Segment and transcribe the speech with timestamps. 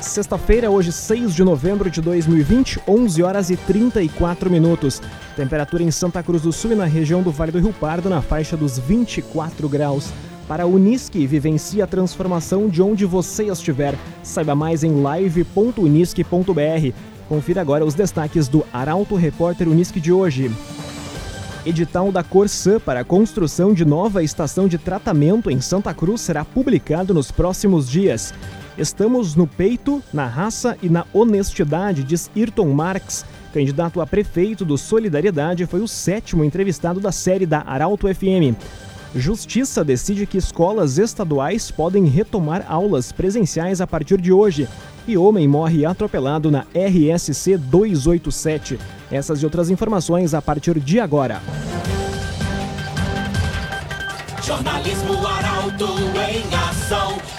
[0.00, 5.02] Sexta-feira, hoje 6 de novembro de 2020, 11 horas e 34 minutos.
[5.34, 8.22] Temperatura em Santa Cruz do Sul e na região do Vale do Rio Pardo na
[8.22, 10.10] faixa dos 24 graus.
[10.46, 13.96] Para a Unisque, vivencie a transformação de onde você estiver.
[14.22, 16.94] Saiba mais em live.unisque.br.
[17.28, 20.50] Confira agora os destaques do Arauto Repórter Unisque de hoje.
[21.66, 26.44] Edital da Corsã para a construção de nova estação de tratamento em Santa Cruz será
[26.44, 28.32] publicado nos próximos dias.
[28.78, 33.26] Estamos no peito, na raça e na honestidade, diz Ayrton Marx.
[33.52, 38.54] Candidato a prefeito do Solidariedade, foi o sétimo entrevistado da série da Arauto FM.
[39.16, 44.68] Justiça decide que escolas estaduais podem retomar aulas presenciais a partir de hoje.
[45.08, 48.78] E homem morre atropelado na RSC 287.
[49.10, 51.42] Essas e outras informações a partir de agora.
[54.40, 55.86] Jornalismo Arauto
[56.30, 56.57] em.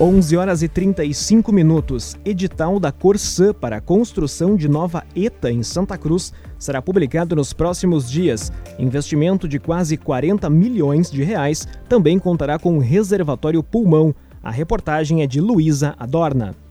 [0.00, 2.16] 11 horas e 35 minutos.
[2.24, 7.52] Edital da Corsã para a construção de nova ETA em Santa Cruz será publicado nos
[7.52, 8.52] próximos dias.
[8.78, 14.14] Investimento de quase 40 milhões de reais também contará com um reservatório pulmão.
[14.40, 16.67] A reportagem é de Luísa Adorna.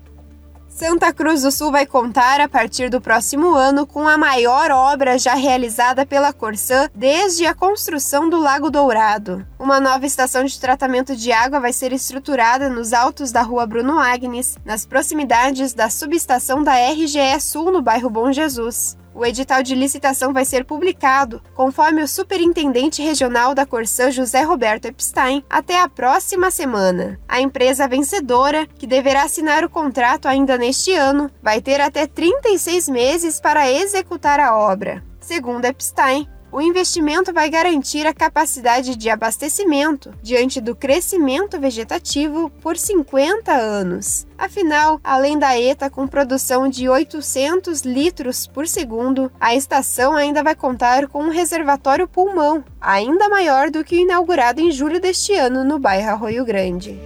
[0.78, 5.18] Santa Cruz do Sul vai contar, a partir do próximo ano, com a maior obra
[5.18, 9.44] já realizada pela Corsã desde a construção do Lago Dourado.
[9.58, 13.98] Uma nova estação de tratamento de água vai ser estruturada nos altos da rua Bruno
[13.98, 18.96] Agnes, nas proximidades da subestação da RGE Sul, no bairro Bom Jesus.
[19.18, 24.86] O edital de licitação vai ser publicado, conforme o superintendente regional da Corsã, José Roberto
[24.86, 27.20] Epstein, até a próxima semana.
[27.28, 32.88] A empresa vencedora, que deverá assinar o contrato ainda neste ano, vai ter até 36
[32.90, 35.04] meses para executar a obra.
[35.20, 42.76] Segundo Epstein, o investimento vai garantir a capacidade de abastecimento diante do crescimento vegetativo por
[42.76, 44.26] 50 anos.
[44.36, 50.56] Afinal, além da ETA com produção de 800 litros por segundo, a estação ainda vai
[50.56, 55.64] contar com um reservatório pulmão, ainda maior do que o inaugurado em julho deste ano
[55.64, 57.00] no bairro Arroio Grande.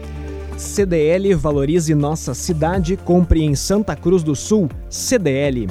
[0.55, 4.69] CDL Valorize Nossa Cidade, compre em Santa Cruz do Sul.
[4.89, 5.67] CDL.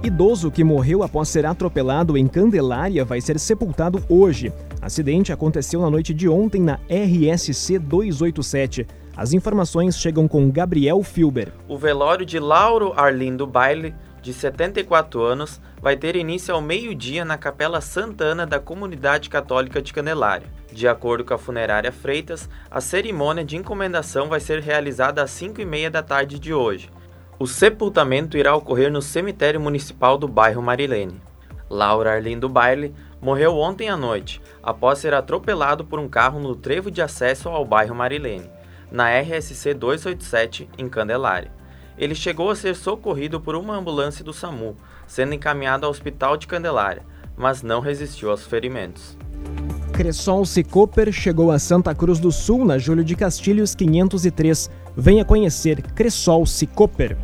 [0.00, 4.52] Idoso que morreu após ser atropelado em Candelária vai ser sepultado hoje.
[4.80, 8.86] Acidente aconteceu na noite de ontem na RSC 287.
[9.16, 11.52] As informações chegam com Gabriel Filber.
[11.66, 13.92] O velório de Lauro Arlindo Baile,
[14.22, 19.92] de 74 anos, vai ter início ao meio-dia na Capela Santana da Comunidade Católica de
[19.92, 20.46] Candelária.
[20.72, 25.60] De acordo com a funerária Freitas, a cerimônia de encomendação vai ser realizada às 5
[25.60, 26.88] e meia da tarde de hoje.
[27.40, 31.20] O sepultamento irá ocorrer no cemitério municipal do bairro Marilene.
[31.70, 36.90] Laura Arlindo Baile morreu ontem à noite, após ser atropelado por um carro no trevo
[36.90, 38.50] de acesso ao bairro Marilene,
[38.90, 41.52] na RSC 287, em Candelária.
[41.96, 44.76] Ele chegou a ser socorrido por uma ambulância do SAMU,
[45.06, 47.04] sendo encaminhado ao hospital de Candelária,
[47.36, 49.16] mas não resistiu aos ferimentos.
[49.92, 54.70] Cressol Cicoper chegou a Santa Cruz do Sul na Júlio de Castilhos 503.
[54.96, 57.16] Venha conhecer Cressol Cicoper.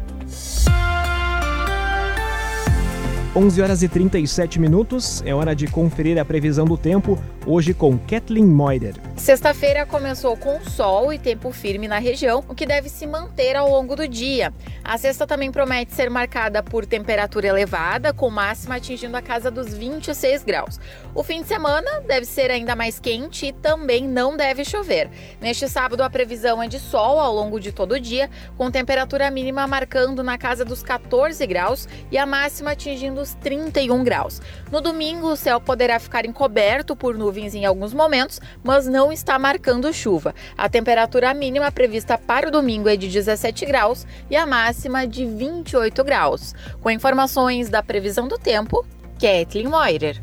[3.36, 7.98] 11 horas e 37 minutos, é hora de conferir a previsão do tempo, hoje com
[7.98, 8.94] Kathleen Moider.
[9.16, 13.70] Sexta-feira começou com sol e tempo firme na região, o que deve se manter ao
[13.70, 14.52] longo do dia.
[14.82, 19.72] A sexta também promete ser marcada por temperatura elevada, com máxima atingindo a casa dos
[19.72, 20.80] 26 graus.
[21.14, 25.08] O fim de semana deve ser ainda mais quente e também não deve chover.
[25.40, 29.30] Neste sábado, a previsão é de sol ao longo de todo o dia, com temperatura
[29.30, 34.42] mínima marcando na casa dos 14 graus e a máxima atingindo os 31 graus.
[34.70, 39.38] No domingo, o céu poderá ficar encoberto por nuvens em alguns momentos, mas não está
[39.38, 40.34] marcando chuva.
[40.56, 45.24] A temperatura mínima prevista para o domingo é de 17 graus e a máxima de
[45.24, 46.54] 28 graus.
[46.80, 48.84] Com informações da previsão do tempo,
[49.18, 50.20] Kathleen Moirer.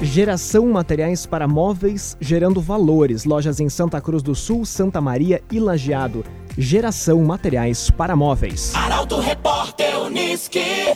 [0.00, 3.24] Geração Materiais para Móveis, gerando valores.
[3.24, 6.24] Lojas em Santa Cruz do Sul, Santa Maria e Lajeado.
[6.56, 8.74] Geração Materiais para Móveis.
[8.74, 10.94] Arauto Repórter Uniski.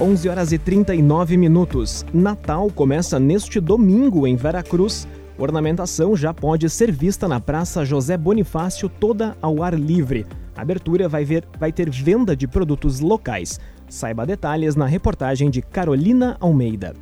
[0.00, 2.06] 11 horas e 39 minutos.
[2.14, 5.06] Natal começa neste domingo em Veracruz.
[5.36, 10.26] Ornamentação já pode ser vista na Praça José Bonifácio toda ao ar livre.
[10.56, 13.60] A abertura vai, ver, vai ter venda de produtos locais.
[13.90, 16.94] Saiba detalhes na reportagem de Carolina Almeida.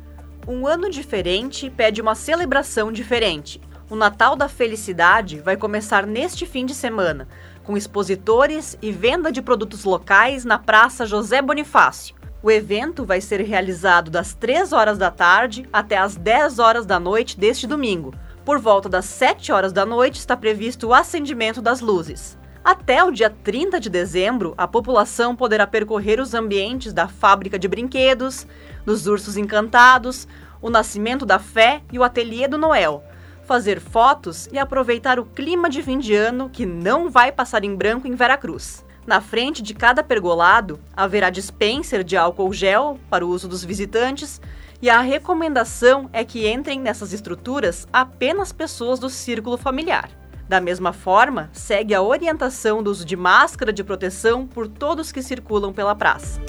[0.45, 3.61] Um ano diferente pede uma celebração diferente.
[3.89, 7.29] O Natal da Felicidade vai começar neste fim de semana,
[7.63, 12.18] com expositores e venda de produtos locais na Praça José Bonifácio.
[12.41, 16.97] O evento vai ser realizado das 3 horas da tarde até as 10 horas da
[16.97, 18.13] noite deste domingo.
[18.45, 22.37] Por volta das 7 horas da noite está previsto o acendimento das luzes.
[22.63, 27.67] Até o dia 30 de dezembro, a população poderá percorrer os ambientes da fábrica de
[27.67, 28.47] brinquedos,
[28.85, 30.25] dos ursos encantados,
[30.61, 33.03] o Nascimento da Fé e o Ateliê do Noel,
[33.43, 37.75] fazer fotos e aproveitar o clima de fim de ano que não vai passar em
[37.75, 38.85] branco em Veracruz.
[39.09, 44.39] Na frente de cada pergolado haverá dispenser de álcool gel para o uso dos visitantes
[44.79, 50.11] e a recomendação é que entrem nessas estruturas apenas pessoas do círculo familiar.
[50.47, 55.23] Da mesma forma, segue a orientação do uso de máscara de proteção por todos que
[55.23, 56.39] circulam pela praça.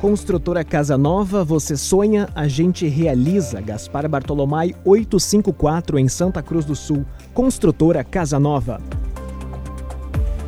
[0.00, 3.60] Construtora Casa Nova, você sonha, a gente realiza.
[3.60, 7.06] Gaspar Bartolomai 854 em Santa Cruz do Sul.
[7.32, 8.80] Construtora Casa Nova.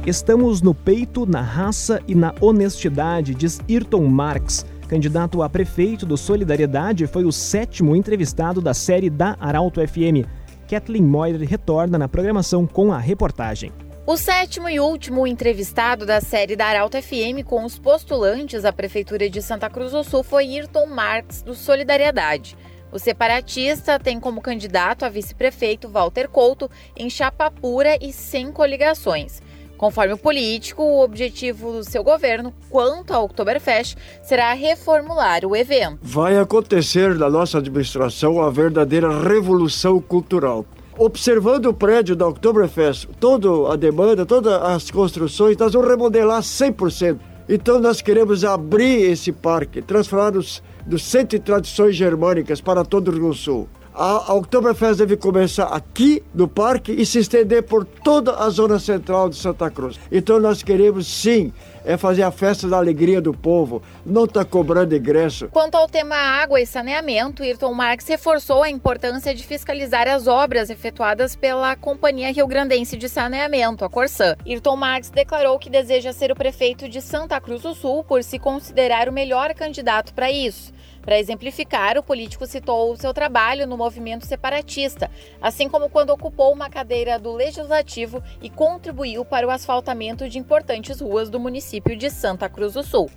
[0.06, 4.64] Estamos no peito, na raça e na honestidade, diz Ayrton Marx.
[4.86, 10.24] Candidato a prefeito do Solidariedade, foi o sétimo entrevistado da série da Arauto FM.
[10.70, 13.72] Kathleen Moyer retorna na programação com a reportagem.
[14.06, 19.28] O sétimo e último entrevistado da série da Arauto FM com os postulantes à Prefeitura
[19.28, 22.56] de Santa Cruz do Sul foi Ayrton Marx, do Solidariedade.
[22.92, 29.42] O separatista tem como candidato a vice-prefeito Walter Couto em chapa pura e sem coligações.
[29.76, 35.98] Conforme o político, o objetivo do seu governo quanto ao Oktoberfest será reformular o evento.
[36.02, 40.64] Vai acontecer na nossa administração uma verdadeira revolução cultural.
[40.98, 47.18] Observando o prédio da Oktoberfest, toda a demanda, todas as construções, nós vamos remodelar 100%.
[47.48, 53.08] Então nós queremos abrir esse parque, transformar nos, dos centro de tradições germânicas para todo
[53.08, 58.36] o Rio Sul a, Oktoberfest deve começar aqui no parque e se estender por toda
[58.36, 59.98] a zona central de Santa Cruz.
[60.12, 61.50] Então nós queremos sim
[61.86, 65.48] é fazer a festa da alegria do povo, não está cobrando ingresso.
[65.48, 70.68] Quanto ao tema água e saneamento, Ayrton Marques reforçou a importância de fiscalizar as obras
[70.68, 74.34] efetuadas pela Companhia Rio Grandense de Saneamento, a Corsã.
[74.44, 78.38] Ayrton Marques declarou que deseja ser o prefeito de Santa Cruz do Sul por se
[78.38, 80.74] considerar o melhor candidato para isso.
[81.06, 85.08] Para exemplificar, o político citou o seu trabalho no movimento separatista,
[85.40, 91.00] assim como quando ocupou uma cadeira do Legislativo e contribuiu para o asfaltamento de importantes
[91.00, 93.08] ruas do município de Santa Cruz do Sul.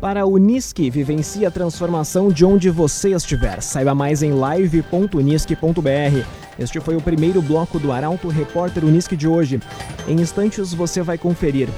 [0.00, 3.60] Para a Unisque, vivencie a transformação de onde você estiver.
[3.60, 6.26] Saiba mais em live.unisque.br.
[6.58, 9.60] Este foi o primeiro bloco do Arauto Repórter Unisque de hoje.
[10.08, 11.68] Em instantes você vai conferir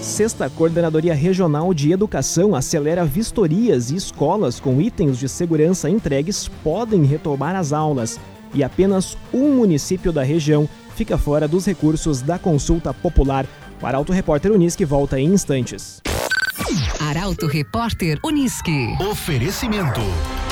[0.00, 7.04] Sexta Coordenadoria Regional de Educação acelera vistorias e escolas com itens de segurança entregues podem
[7.04, 8.18] retomar as aulas.
[8.54, 13.46] E apenas um município da região fica fora dos recursos da consulta popular.
[13.80, 16.00] O Arauto Repórter Unisque volta em instantes.
[16.98, 18.96] Arauto Repórter Unisque.
[19.00, 20.00] Oferecimento.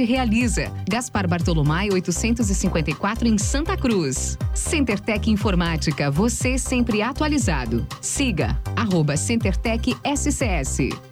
[0.00, 0.70] realiza.
[0.88, 4.38] Gaspar Bartolomai 854 em Santa Cruz.
[4.54, 7.86] CenterTech Informática, você sempre atualizado.
[8.00, 11.11] Siga arroba CenterTech SCS.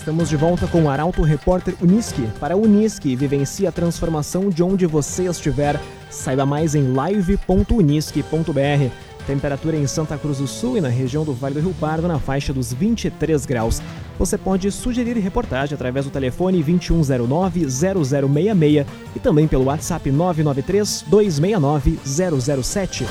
[0.00, 2.26] Estamos de volta com o Arauto Repórter Unisque.
[2.40, 5.78] Para Unisque, vivencie a transformação de onde você estiver.
[6.08, 8.90] Saiba mais em live.unisque.br.
[9.26, 12.18] Temperatura em Santa Cruz do Sul e na região do Vale do Rio Pardo na
[12.18, 13.82] faixa dos 23 graus.
[14.18, 23.04] Você pode sugerir reportagem através do telefone 2109-0066 e também pelo WhatsApp 993-269-007.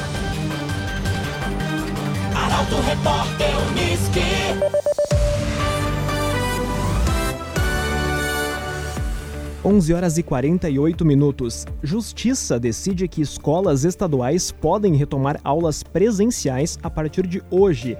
[2.33, 4.88] Arauto Repórter Unisque.
[9.63, 11.65] 11 horas e 48 minutos.
[11.83, 17.97] Justiça decide que escolas estaduais podem retomar aulas presenciais a partir de hoje.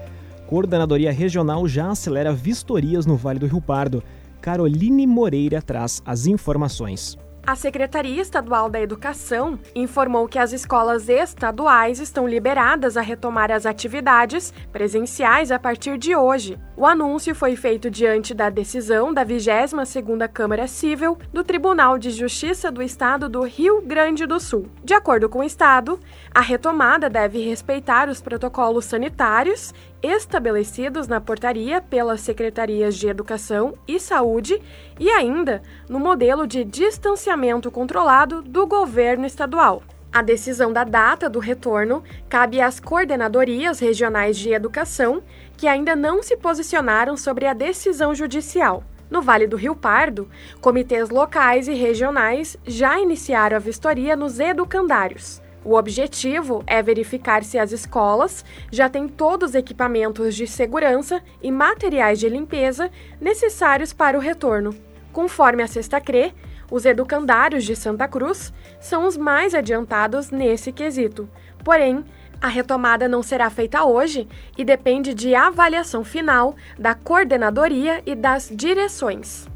[0.47, 4.01] Coordenadoria Regional já acelera vistorias no Vale do Rio Pardo.
[4.39, 7.17] Caroline Moreira traz as informações.
[7.49, 13.65] A Secretaria Estadual da Educação informou que as escolas estaduais estão liberadas a retomar as
[13.65, 16.59] atividades presenciais a partir de hoje.
[16.77, 22.71] O anúncio foi feito diante da decisão da 22ª Câmara Civil do Tribunal de Justiça
[22.71, 24.67] do Estado do Rio Grande do Sul.
[24.83, 25.99] De acordo com o Estado,
[26.31, 33.99] a retomada deve respeitar os protocolos sanitários estabelecidos na portaria pelas secretarias de Educação e
[33.99, 34.61] Saúde
[34.99, 39.83] e ainda no modelo de distanciamento controlado do governo estadual.
[40.11, 45.21] A decisão da data do retorno cabe às coordenadorias regionais de educação,
[45.55, 48.83] que ainda não se posicionaram sobre a decisão judicial.
[49.09, 50.27] No Vale do Rio Pardo,
[50.61, 55.41] comitês locais e regionais já iniciaram a vistoria nos educandários.
[55.63, 61.51] O objetivo é verificar se as escolas já têm todos os equipamentos de segurança e
[61.51, 62.89] materiais de limpeza
[63.19, 64.73] necessários para o retorno.
[65.11, 66.33] Conforme a Sexta CRE,
[66.71, 71.27] os educandários de Santa Cruz são os mais adiantados nesse quesito.
[71.63, 72.05] Porém,
[72.41, 78.49] a retomada não será feita hoje e depende de avaliação final da coordenadoria e das
[78.49, 79.48] direções.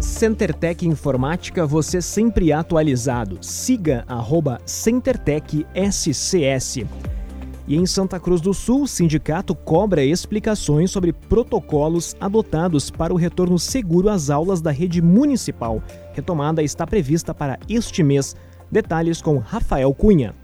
[0.00, 3.36] CenterTech Informática, você sempre atualizado.
[3.42, 6.86] Siga arroba CenterTech SCS.
[7.68, 13.16] E em Santa Cruz do Sul, o sindicato cobra explicações sobre protocolos adotados para o
[13.16, 15.82] retorno seguro às aulas da rede municipal.
[16.14, 18.34] Retomada está prevista para este mês.
[18.72, 20.34] Detalhes com Rafael Cunha.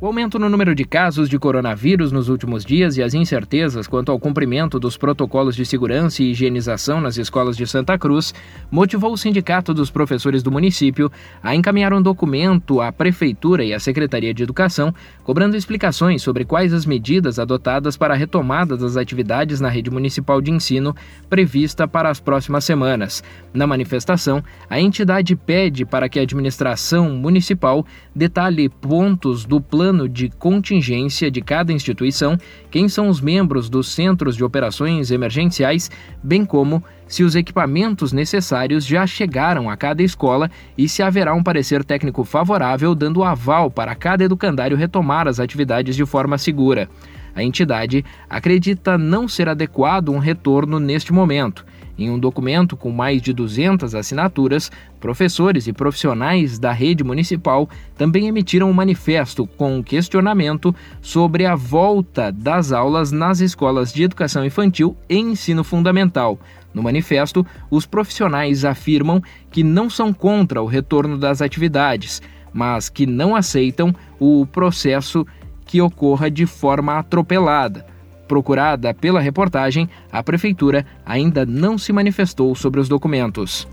[0.00, 4.10] O aumento no número de casos de coronavírus nos últimos dias e as incertezas quanto
[4.10, 8.34] ao cumprimento dos protocolos de segurança e higienização nas escolas de Santa Cruz
[8.72, 11.10] motivou o Sindicato dos Professores do município
[11.40, 16.74] a encaminhar um documento à Prefeitura e à Secretaria de Educação cobrando explicações sobre quais
[16.74, 20.94] as medidas adotadas para a retomada das atividades na rede municipal de ensino
[21.30, 23.22] prevista para as próximas semanas.
[23.54, 30.08] Na manifestação, a entidade pede para que a administração municipal detalhe pontos do plano plano
[30.08, 32.38] de contingência de cada instituição,
[32.70, 35.90] quem são os membros dos centros de operações emergenciais,
[36.22, 41.42] bem como se os equipamentos necessários já chegaram a cada escola e se haverá um
[41.42, 46.88] parecer técnico favorável dando aval para cada educandário retomar as atividades de forma segura.
[47.34, 51.62] A entidade acredita não ser adequado um retorno neste momento
[51.98, 54.70] em um documento com mais de 200 assinaturas,
[55.00, 62.32] professores e profissionais da rede municipal também emitiram um manifesto com questionamento sobre a volta
[62.32, 66.38] das aulas nas escolas de educação infantil e ensino fundamental.
[66.72, 72.20] No manifesto, os profissionais afirmam que não são contra o retorno das atividades,
[72.52, 75.24] mas que não aceitam o processo
[75.64, 77.93] que ocorra de forma atropelada
[78.34, 83.64] Procurada pela reportagem, a prefeitura ainda não se manifestou sobre os documentos.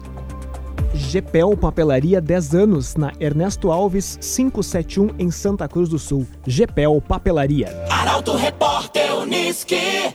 [0.94, 6.28] GPEL Papelaria 10 anos na Ernesto Alves 571 em Santa Cruz do Sul.
[6.46, 7.70] GPEL Papelaria.
[7.90, 10.14] Arauto Repórter Uniski.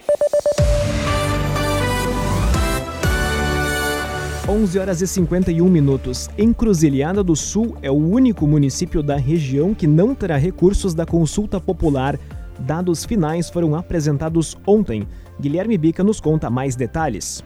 [4.48, 6.30] 11 horas e 51 minutos.
[6.38, 11.60] Encruzilhada do Sul é o único município da região que não terá recursos da consulta
[11.60, 12.16] popular
[12.58, 15.06] Dados finais foram apresentados ontem.
[15.40, 17.44] Guilherme Bica nos conta mais detalhes.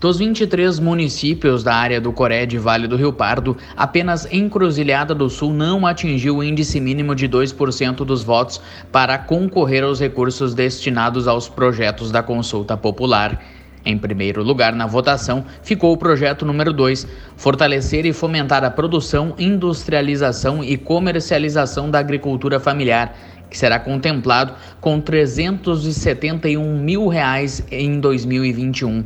[0.00, 5.28] Dos 23 municípios da área do Coré de Vale do Rio Pardo, apenas Encruzilhada do
[5.28, 11.28] Sul não atingiu o índice mínimo de 2% dos votos para concorrer aos recursos destinados
[11.28, 13.44] aos projetos da consulta popular.
[13.84, 19.34] Em primeiro lugar na votação ficou o projeto número 2, fortalecer e fomentar a produção,
[19.38, 23.14] industrialização e comercialização da agricultura familiar,
[23.50, 29.04] que será contemplado com 371 mil reais em 2021.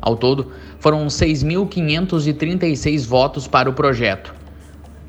[0.00, 0.50] Ao todo,
[0.80, 4.34] foram 6.536 votos para o projeto.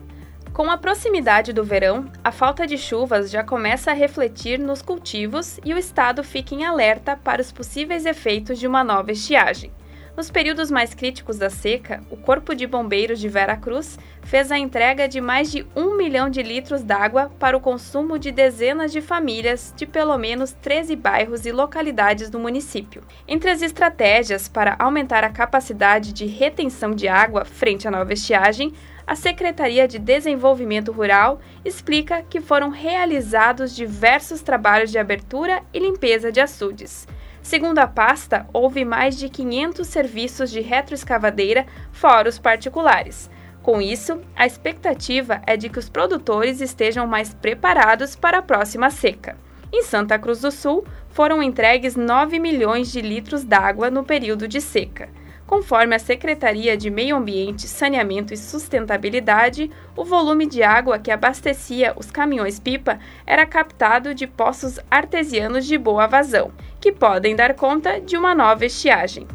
[0.51, 5.57] Com a proximidade do verão, a falta de chuvas já começa a refletir nos cultivos
[5.63, 9.71] e o estado fica em alerta para os possíveis efeitos de uma nova estiagem.
[10.15, 14.57] Nos períodos mais críticos da seca, o Corpo de Bombeiros de Vera Cruz fez a
[14.57, 19.01] entrega de mais de um milhão de litros d'água para o consumo de dezenas de
[19.01, 23.03] famílias de pelo menos 13 bairros e localidades do município.
[23.27, 28.71] Entre as estratégias para aumentar a capacidade de retenção de água frente à nova estiagem,
[29.05, 36.31] a Secretaria de Desenvolvimento Rural explica que foram realizados diversos trabalhos de abertura e limpeza
[36.31, 37.05] de açudes.
[37.45, 43.29] Segundo a pasta, houve mais de 500 serviços de retroescavadeira fora os particulares.
[43.61, 48.89] Com isso, a expectativa é de que os produtores estejam mais preparados para a próxima
[48.89, 49.37] seca.
[49.71, 54.59] Em Santa Cruz do Sul, foram entregues 9 milhões de litros d'água no período de
[54.59, 55.07] seca.
[55.45, 61.93] Conforme a Secretaria de Meio Ambiente, Saneamento e Sustentabilidade, o volume de água que abastecia
[61.95, 62.97] os caminhões-pipa
[63.27, 68.65] era captado de poços artesianos de boa vazão, que podem dar conta de uma nova
[68.65, 69.27] estiagem.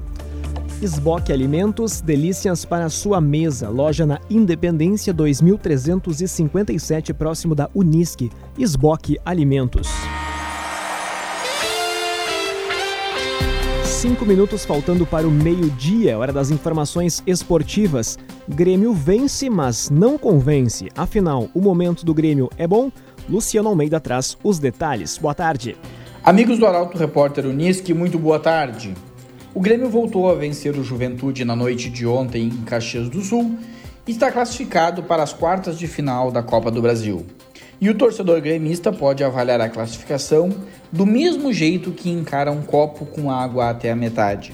[0.83, 3.69] Esboque Alimentos, delícias para sua mesa.
[3.69, 8.31] Loja na Independência 2357, próximo da Unisque.
[8.59, 9.89] Esboque Alimentos.
[14.01, 18.19] Cinco minutos faltando para o meio-dia, hora das informações esportivas.
[18.49, 20.89] Grêmio vence, mas não convence.
[20.97, 22.91] Afinal, o momento do Grêmio é bom?
[23.29, 25.19] Luciano Almeida traz os detalhes.
[25.19, 25.77] Boa tarde.
[26.25, 28.95] Amigos do Arauto Repórter Unisque, muito boa tarde.
[29.53, 33.59] O Grêmio voltou a vencer o Juventude na noite de ontem em Caxias do Sul
[34.09, 37.27] e está classificado para as quartas de final da Copa do Brasil.
[37.81, 40.51] E o torcedor gremista pode avaliar a classificação
[40.93, 44.53] do mesmo jeito que encara um copo com água até a metade.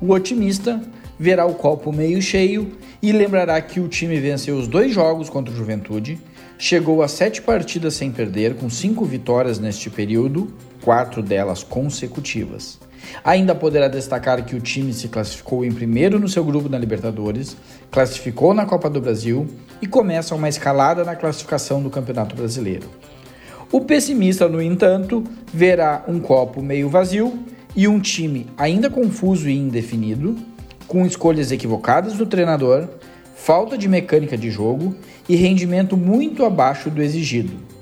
[0.00, 0.80] O otimista
[1.18, 5.52] verá o copo meio cheio e lembrará que o time venceu os dois jogos contra
[5.52, 6.18] o Juventude,
[6.58, 10.50] chegou a sete partidas sem perder, com cinco vitórias neste período,
[10.82, 12.78] quatro delas consecutivas.
[13.24, 17.56] Ainda poderá destacar que o time se classificou em primeiro no seu grupo na Libertadores,
[17.90, 19.46] classificou na Copa do Brasil
[19.80, 22.88] e começa uma escalada na classificação do Campeonato Brasileiro.
[23.70, 27.38] O pessimista, no entanto, verá um copo meio vazio
[27.74, 30.36] e um time ainda confuso e indefinido,
[30.86, 32.88] com escolhas equivocadas do treinador,
[33.34, 34.94] falta de mecânica de jogo
[35.28, 37.75] e rendimento muito abaixo do exigido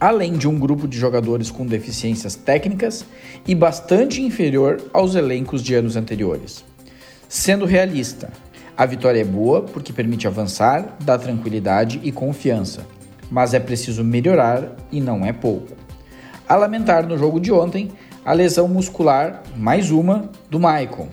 [0.00, 3.04] além de um grupo de jogadores com deficiências técnicas
[3.46, 6.64] e bastante inferior aos elencos de anos anteriores.
[7.28, 8.32] Sendo realista,
[8.76, 12.86] a vitória é boa porque permite avançar, dá tranquilidade e confiança,
[13.30, 15.76] mas é preciso melhorar e não é pouco.
[16.48, 17.92] A lamentar no jogo de ontem
[18.24, 21.08] a lesão muscular, mais uma, do Maicon.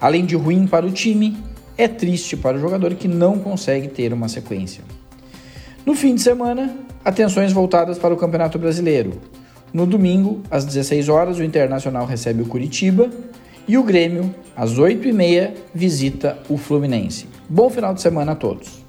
[0.00, 1.36] Além de ruim para o time,
[1.78, 4.84] é triste para o jogador que não consegue ter uma sequência.
[5.84, 9.20] No fim de semana, atenções voltadas para o Campeonato Brasileiro.
[9.70, 13.10] No domingo, às 16 horas, o Internacional recebe o Curitiba
[13.68, 17.26] e o Grêmio, às 8h30, visita o Fluminense.
[17.48, 18.82] Bom final de semana a todos.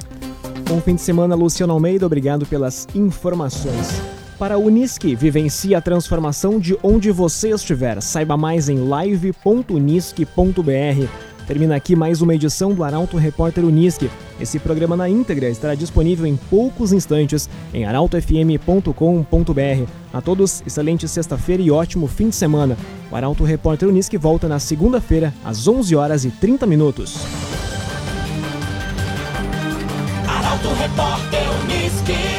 [0.70, 2.06] Bom fim de semana, Luciano Almeida.
[2.06, 4.02] Obrigado pelas informações.
[4.40, 8.02] Para a Unisque, vivencie a transformação de onde você estiver.
[8.02, 10.26] Saiba mais em live.unisque.br.
[11.46, 14.10] Termina aqui mais uma edição do Arauto Repórter Unisque.
[14.40, 19.90] Esse programa na íntegra estará disponível em poucos instantes em arautofm.com.br.
[20.14, 22.78] A todos, excelente sexta-feira e ótimo fim de semana.
[23.12, 27.18] O Arauto Repórter Unisque volta na segunda-feira, às 11 horas e 30 minutos.
[30.28, 32.35] Arauto Repórter Unisque.